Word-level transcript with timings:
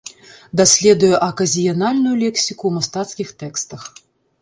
Даследуе 0.61 1.11
аказіянальную 1.27 2.17
лексіку 2.25 2.61
ў 2.67 2.71
мастацкіх 2.81 3.27
тэкстах. 3.45 3.81